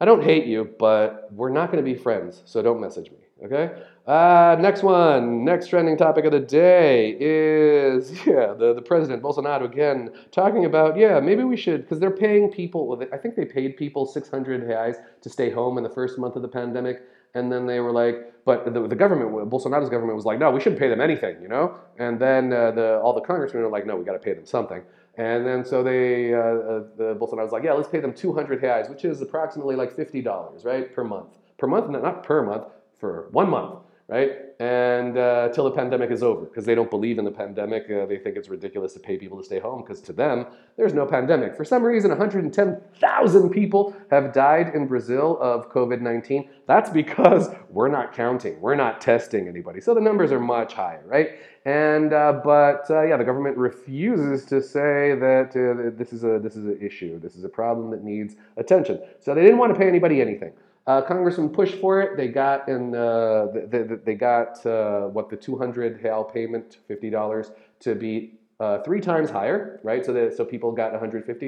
I 0.00 0.04
don't 0.04 0.22
hate 0.22 0.46
you, 0.46 0.70
but 0.78 1.28
we're 1.32 1.50
not 1.50 1.70
going 1.70 1.84
to 1.84 1.90
be 1.90 1.98
friends. 1.98 2.42
So 2.46 2.62
don't 2.62 2.80
message 2.80 3.10
me. 3.10 3.19
Okay. 3.42 3.70
Uh, 4.06 4.56
next 4.60 4.82
one, 4.82 5.44
next 5.44 5.68
trending 5.68 5.96
topic 5.96 6.24
of 6.24 6.32
the 6.32 6.40
day 6.40 7.16
is 7.20 8.10
yeah, 8.26 8.52
the, 8.52 8.74
the 8.74 8.82
president 8.82 9.22
Bolsonaro 9.22 9.64
again 9.64 10.10
talking 10.30 10.64
about 10.64 10.96
yeah, 10.96 11.20
maybe 11.20 11.44
we 11.44 11.56
should 11.56 11.82
because 11.82 12.00
they're 12.00 12.10
paying 12.10 12.50
people. 12.50 13.02
I 13.12 13.16
think 13.16 13.36
they 13.36 13.44
paid 13.44 13.76
people 13.76 14.04
600 14.04 14.62
reais 14.62 14.96
to 15.22 15.30
stay 15.30 15.50
home 15.50 15.78
in 15.78 15.84
the 15.84 15.90
first 15.90 16.18
month 16.18 16.36
of 16.36 16.42
the 16.42 16.48
pandemic, 16.48 17.02
and 17.34 17.50
then 17.50 17.66
they 17.66 17.80
were 17.80 17.92
like, 17.92 18.44
but 18.44 18.72
the, 18.72 18.86
the 18.86 18.96
government, 18.96 19.30
Bolsonaro's 19.50 19.90
government 19.90 20.16
was 20.16 20.24
like, 20.24 20.38
no, 20.38 20.50
we 20.50 20.60
shouldn't 20.60 20.80
pay 20.80 20.88
them 20.88 21.00
anything, 21.00 21.40
you 21.40 21.48
know. 21.48 21.76
And 21.98 22.18
then 22.18 22.52
uh, 22.52 22.72
the 22.72 23.00
all 23.00 23.14
the 23.14 23.20
congressmen 23.20 23.62
were 23.62 23.70
like, 23.70 23.86
no, 23.86 23.96
we 23.96 24.04
got 24.04 24.12
to 24.12 24.18
pay 24.18 24.34
them 24.34 24.44
something. 24.44 24.82
And 25.16 25.46
then 25.46 25.64
so 25.64 25.82
they, 25.82 26.34
uh, 26.34 26.38
uh, 26.38 26.82
the 26.96 27.16
Bolsonaro 27.20 27.42
was 27.42 27.52
like, 27.52 27.64
yeah, 27.64 27.72
let's 27.72 27.88
pay 27.88 28.00
them 28.00 28.14
200 28.14 28.62
reais, 28.62 28.88
which 28.88 29.04
is 29.04 29.20
approximately 29.20 29.76
like 29.76 29.94
$50, 29.94 30.64
right, 30.64 30.94
per 30.94 31.04
month. 31.04 31.36
Per 31.58 31.66
month, 31.66 31.90
not 31.90 32.22
per 32.22 32.42
month, 32.42 32.64
for 33.00 33.28
one 33.32 33.48
month, 33.48 33.80
right? 34.08 34.32
And 34.60 35.16
uh, 35.16 35.48
till 35.48 35.64
the 35.64 35.70
pandemic 35.70 36.10
is 36.10 36.22
over, 36.22 36.44
because 36.44 36.66
they 36.66 36.74
don't 36.74 36.90
believe 36.90 37.18
in 37.18 37.24
the 37.24 37.30
pandemic. 37.30 37.84
Uh, 37.90 38.04
they 38.04 38.18
think 38.18 38.36
it's 38.36 38.50
ridiculous 38.50 38.92
to 38.92 39.00
pay 39.00 39.16
people 39.16 39.38
to 39.38 39.44
stay 39.44 39.58
home, 39.58 39.82
because 39.82 40.02
to 40.02 40.12
them, 40.12 40.46
there's 40.76 40.92
no 40.92 41.06
pandemic. 41.06 41.56
For 41.56 41.64
some 41.64 41.82
reason, 41.82 42.10
110,000 42.10 43.50
people 43.50 43.96
have 44.10 44.34
died 44.34 44.74
in 44.74 44.86
Brazil 44.86 45.38
of 45.40 45.70
COVID 45.70 46.02
19. 46.02 46.50
That's 46.66 46.90
because 46.90 47.48
we're 47.70 47.88
not 47.88 48.12
counting, 48.12 48.60
we're 48.60 48.74
not 48.74 49.00
testing 49.00 49.48
anybody. 49.48 49.80
So 49.80 49.94
the 49.94 50.00
numbers 50.00 50.30
are 50.30 50.40
much 50.40 50.74
higher, 50.74 51.02
right? 51.06 51.38
And 51.64 52.12
uh, 52.12 52.40
but 52.44 52.86
uh, 52.90 53.02
yeah, 53.02 53.16
the 53.16 53.24
government 53.24 53.56
refuses 53.56 54.44
to 54.46 54.62
say 54.62 55.14
that 55.14 55.50
uh, 55.50 55.96
this 55.96 56.12
is 56.12 56.24
a 56.24 56.38
this 56.38 56.56
is 56.56 56.64
an 56.64 56.78
issue. 56.80 57.20
This 57.20 57.36
is 57.36 57.44
a 57.44 57.50
problem 57.50 57.90
that 57.90 58.02
needs 58.02 58.36
attention. 58.56 59.00
So 59.20 59.34
they 59.34 59.42
didn't 59.42 59.58
want 59.58 59.72
to 59.72 59.78
pay 59.78 59.86
anybody 59.86 60.20
anything. 60.20 60.52
Uh, 60.86 61.02
congressman 61.02 61.50
pushed 61.50 61.74
for 61.76 62.00
it. 62.00 62.16
They 62.16 62.28
got 62.28 62.68
in. 62.68 62.94
Uh, 62.94 63.46
they, 63.68 63.82
they, 63.82 64.14
got 64.14 64.64
uh, 64.66 65.02
what 65.08 65.28
the 65.28 65.36
200 65.36 66.02
real 66.02 66.24
payment, 66.24 66.78
fifty 66.88 67.10
dollars, 67.10 67.52
to 67.80 67.94
be 67.94 68.32
uh, 68.60 68.82
three 68.82 69.00
times 69.00 69.30
higher, 69.30 69.80
right? 69.82 70.04
So 70.04 70.12
that 70.12 70.36
so 70.36 70.44
people 70.44 70.72
got 70.72 70.92
150 70.92 71.46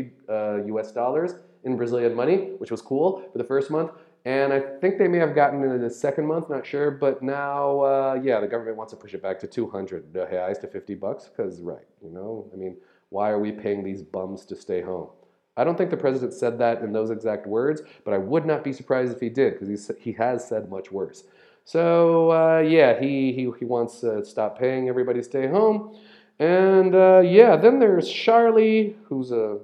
U.S. 0.66 0.90
Uh, 0.90 0.92
dollars 0.92 1.34
in 1.64 1.76
Brazilian 1.76 2.14
money, 2.14 2.50
which 2.58 2.70
was 2.70 2.82
cool 2.82 3.22
for 3.32 3.38
the 3.38 3.44
first 3.44 3.70
month. 3.70 3.92
And 4.24 4.52
I 4.52 4.60
think 4.60 4.98
they 4.98 5.08
may 5.08 5.18
have 5.18 5.34
gotten 5.34 5.64
into 5.64 5.78
the 5.78 5.90
second 5.90 6.26
month, 6.26 6.48
not 6.48 6.64
sure. 6.64 6.90
But 6.90 7.22
now, 7.22 7.80
uh, 7.80 8.20
yeah, 8.22 8.38
the 8.38 8.46
government 8.46 8.76
wants 8.76 8.92
to 8.92 8.96
push 8.96 9.14
it 9.14 9.22
back 9.22 9.40
to 9.40 9.46
200 9.46 10.12
reais 10.12 10.60
to 10.60 10.68
50 10.68 10.94
bucks. 10.94 11.28
Because, 11.28 11.60
right, 11.60 11.86
you 12.02 12.10
know, 12.10 12.48
I 12.52 12.56
mean, 12.56 12.76
why 13.08 13.30
are 13.30 13.40
we 13.40 13.50
paying 13.50 13.82
these 13.82 14.02
bums 14.02 14.44
to 14.46 14.56
stay 14.56 14.80
home? 14.80 15.08
I 15.56 15.64
don't 15.64 15.76
think 15.76 15.90
the 15.90 15.96
president 15.96 16.32
said 16.32 16.58
that 16.58 16.82
in 16.82 16.92
those 16.92 17.10
exact 17.10 17.46
words, 17.46 17.82
but 18.04 18.14
I 18.14 18.18
would 18.18 18.46
not 18.46 18.64
be 18.64 18.72
surprised 18.72 19.12
if 19.12 19.20
he 19.20 19.28
did, 19.28 19.58
because 19.58 19.90
he 20.00 20.12
has 20.12 20.46
said 20.46 20.70
much 20.70 20.90
worse. 20.90 21.24
So, 21.64 22.32
uh, 22.32 22.60
yeah, 22.60 22.98
he, 22.98 23.32
he, 23.32 23.50
he 23.58 23.64
wants 23.64 24.00
to 24.00 24.24
stop 24.24 24.58
paying 24.58 24.88
everybody 24.88 25.22
stay 25.22 25.46
home. 25.46 25.96
And 26.38 26.94
uh, 26.94 27.20
yeah, 27.20 27.56
then 27.56 27.78
there's 27.78 28.10
Charlie, 28.10 28.96
who's 29.04 29.30
a 29.30 29.58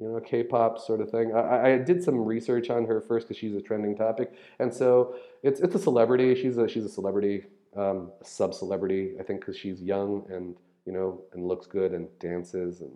you 0.00 0.08
know 0.08 0.20
K-pop 0.20 0.78
sort 0.78 1.00
of 1.00 1.10
thing. 1.10 1.32
I, 1.34 1.74
I 1.74 1.78
did 1.78 2.02
some 2.02 2.24
research 2.24 2.68
on 2.68 2.84
her 2.86 3.00
first 3.00 3.28
because 3.28 3.38
she's 3.38 3.54
a 3.54 3.60
trending 3.60 3.96
topic, 3.96 4.32
and 4.58 4.72
so 4.72 5.16
it's 5.42 5.60
it's 5.60 5.74
a 5.74 5.78
celebrity. 5.78 6.34
She's 6.34 6.56
a 6.56 6.66
she's 6.66 6.84
a 6.84 6.88
celebrity, 6.88 7.44
um, 7.76 8.10
sub 8.22 8.54
celebrity. 8.54 9.12
I 9.20 9.22
think 9.22 9.40
because 9.40 9.56
she's 9.56 9.80
young 9.80 10.26
and 10.28 10.56
you 10.84 10.92
know 10.92 11.22
and 11.32 11.46
looks 11.46 11.66
good 11.66 11.92
and 11.92 12.08
dances 12.18 12.80
and. 12.80 12.92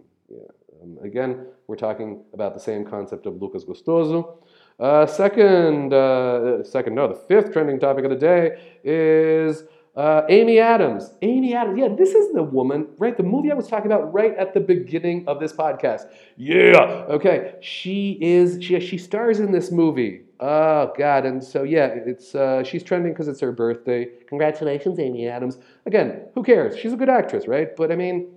Um, 0.83 0.99
again, 1.03 1.47
we're 1.67 1.77
talking 1.77 2.23
about 2.33 2.55
the 2.55 2.61
same 2.61 2.85
concept 2.85 3.27
of 3.27 3.41
Lucas 3.41 3.65
Gostoso. 3.65 4.39
Uh, 4.79 5.07
second, 5.07 5.93
uh, 5.93 6.65
second, 6.65 6.95
no, 6.95 7.09
the 7.09 7.15
fifth 7.15 7.53
trending 7.53 7.79
topic 7.79 8.05
of 8.05 8.11
the 8.11 8.17
day 8.17 8.59
is 8.83 9.65
uh, 9.97 10.23
Amy 10.29 10.59
Adams. 10.59 11.13
Amy 11.21 11.55
Adams. 11.55 11.79
Yeah, 11.79 11.89
this 11.89 12.15
is 12.15 12.33
the 12.33 12.43
woman, 12.43 12.87
right? 12.99 13.17
The 13.17 13.23
movie 13.23 13.51
I 13.51 13.55
was 13.55 13.69
talking 13.69 13.91
about 13.91 14.13
right 14.13 14.35
at 14.37 14.55
the 14.55 14.61
beginning 14.61 15.27
of 15.27 15.41
this 15.41 15.53
podcast. 15.53 16.05
Yeah. 16.37 17.05
Okay. 17.09 17.57
She 17.61 18.19
is. 18.21 18.63
She 18.63 18.79
she 18.81 18.97
stars 18.97 19.41
in 19.41 19.53
this 19.53 19.71
movie. 19.71 20.23
Oh 20.39 20.93
God. 20.97 21.27
And 21.27 21.43
so 21.43 21.65
yeah, 21.65 21.89
it's 21.89 22.35
uh, 22.35 22.63
she's 22.63 22.83
trending 22.83 23.13
because 23.13 23.29
it's 23.29 23.41
her 23.41 23.53
birthday. 23.53 24.07
Congratulations, 24.29 24.99
Amy 24.99 25.29
Adams. 25.29 25.59
Again, 25.85 26.23
who 26.35 26.43
cares? 26.43 26.79
She's 26.79 26.93
a 26.93 26.97
good 26.97 27.11
actress, 27.11 27.49
right? 27.49 27.75
But 27.77 27.91
I 27.91 27.97
mean, 27.97 28.29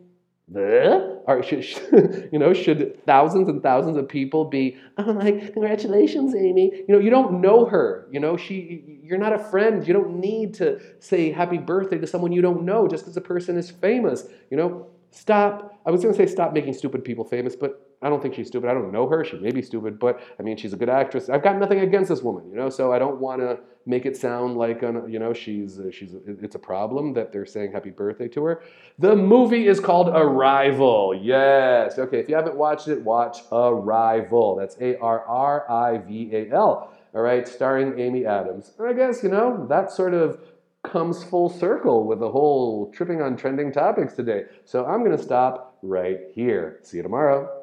or 0.51 1.41
should, 1.43 1.65
you 2.31 2.39
know, 2.39 2.53
should 2.53 3.03
thousands 3.05 3.47
and 3.47 3.63
thousands 3.63 3.97
of 3.97 4.07
people 4.07 4.45
be, 4.45 4.77
oh, 4.97 5.03
like, 5.03 5.53
congratulations, 5.53 6.35
Amy. 6.35 6.71
You 6.88 6.95
know, 6.95 7.00
you 7.00 7.09
don't 7.09 7.41
know 7.41 7.65
her. 7.65 8.07
You 8.12 8.19
know, 8.19 8.38
she, 8.38 9.00
you're 9.03 9.17
not 9.17 9.33
a 9.33 9.39
friend. 9.39 9.88
You 9.88 9.93
don't 9.93 10.19
need 10.19 10.53
to 10.55 10.79
say 11.00 11.31
happy 11.31 11.57
birthday 11.57 11.97
to 11.97 12.07
someone 12.07 12.31
you 12.31 12.41
don't 12.41 12.63
know 12.63 12.88
just 12.88 13.03
because 13.03 13.17
a 13.17 13.21
person 13.21 13.57
is 13.57 13.71
famous. 13.71 14.25
You 14.51 14.57
know, 14.57 14.88
stop. 15.12 15.79
I 15.85 15.91
was 15.91 16.01
going 16.01 16.13
to 16.13 16.17
say 16.17 16.31
stop 16.31 16.53
making 16.53 16.73
stupid 16.73 17.03
people 17.03 17.23
famous, 17.23 17.55
but 17.55 17.83
I 18.03 18.10
don't 18.10 18.22
think 18.22 18.36
she's 18.36 18.48
stupid. 18.48 18.69
I 18.69 18.74
don't 18.74 18.91
know 18.91 19.07
her. 19.07 19.24
She 19.24 19.38
may 19.38 19.51
be 19.51 19.62
stupid, 19.62 19.98
but 19.98 20.19
I 20.39 20.43
mean, 20.43 20.57
she's 20.57 20.74
a 20.74 20.77
good 20.77 20.89
actress. 20.89 21.29
I've 21.29 21.43
got 21.43 21.57
nothing 21.57 21.79
against 21.79 22.10
this 22.10 22.22
woman, 22.22 22.50
you 22.50 22.55
know. 22.55 22.69
So 22.69 22.91
I 22.91 23.00
don't 23.00 23.19
want 23.19 23.41
to 23.41 23.60
make 23.86 24.05
it 24.05 24.17
sound 24.17 24.57
like, 24.57 24.81
you 24.81 25.19
know, 25.19 25.33
she's 25.33 25.79
uh, 25.79 25.89
she's 25.91 26.15
it's 26.27 26.55
a 26.55 26.60
problem 26.60 27.13
that 27.13 27.31
they're 27.31 27.45
saying 27.45 27.72
happy 27.72 27.91
birthday 27.91 28.27
to 28.29 28.43
her. 28.43 28.63
The 29.00 29.15
movie 29.15 29.67
is 29.67 29.79
called 29.79 30.10
Arrival. 30.10 31.19
Yes. 31.19 31.98
Okay. 31.98 32.19
If 32.19 32.29
you 32.29 32.36
haven't 32.36 32.55
watched 32.55 32.88
it, 32.88 33.01
watch 33.01 33.39
Arrival. 33.51 34.55
That's 34.55 34.77
A 34.81 34.98
R 35.00 35.25
R 35.25 35.72
I 35.72 35.98
V 36.00 36.29
A 36.33 36.51
L. 36.51 36.93
All 37.15 37.22
right, 37.22 37.48
starring 37.48 38.00
Amy 38.00 38.25
Adams. 38.25 38.74
And 38.79 38.88
I 38.88 38.93
guess 38.93 39.22
you 39.22 39.29
know 39.29 39.67
that 39.69 39.91
sort 39.91 40.15
of 40.15 40.39
comes 40.83 41.24
full 41.24 41.50
circle 41.50 42.05
with 42.05 42.19
the 42.19 42.29
whole 42.29 42.91
tripping 42.91 43.22
on 43.22 43.38
trending 43.38 43.72
topics 43.72 44.13
today. 44.13 44.43
So 44.65 44.86
I'm 44.86 45.03
going 45.03 45.15
to 45.15 45.24
stop 45.24 45.77
right 45.81 46.19
here. 46.33 46.79
See 46.83 46.98
you 46.98 47.03
tomorrow. 47.03 47.62